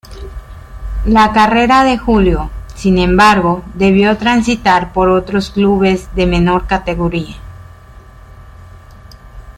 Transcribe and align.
La 1.05 1.31
carrera 1.31 1.83
de 1.83 1.99
Julio, 1.99 2.49
sin 2.73 2.97
embargo, 2.97 3.61
debió 3.75 4.17
transitar 4.17 4.93
por 4.93 5.09
otros 5.09 5.51
clubes 5.51 6.09
de 6.15 6.25
menor 6.25 6.65
categoría. 6.65 7.35